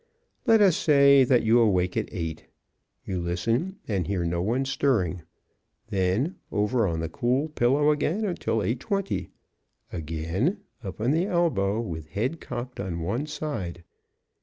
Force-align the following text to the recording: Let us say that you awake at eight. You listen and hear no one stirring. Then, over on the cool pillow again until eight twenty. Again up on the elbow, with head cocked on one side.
Let 0.47 0.61
us 0.61 0.75
say 0.77 1.23
that 1.25 1.43
you 1.43 1.59
awake 1.59 1.95
at 1.95 2.09
eight. 2.11 2.47
You 3.05 3.21
listen 3.21 3.75
and 3.87 4.07
hear 4.07 4.25
no 4.25 4.41
one 4.41 4.65
stirring. 4.65 5.21
Then, 5.89 6.37
over 6.51 6.87
on 6.87 7.01
the 7.01 7.07
cool 7.07 7.49
pillow 7.49 7.91
again 7.91 8.25
until 8.25 8.63
eight 8.63 8.79
twenty. 8.79 9.29
Again 9.93 10.61
up 10.83 10.99
on 10.99 11.11
the 11.11 11.27
elbow, 11.27 11.79
with 11.81 12.07
head 12.07 12.39
cocked 12.41 12.79
on 12.79 13.01
one 13.01 13.27
side. 13.27 13.83